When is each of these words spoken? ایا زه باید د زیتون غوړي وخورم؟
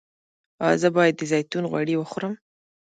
ایا 0.65 0.77
زه 0.81 0.89
باید 0.97 1.13
د 1.17 1.21
زیتون 1.31 1.63
غوړي 1.71 1.95
وخورم؟ 1.97 2.33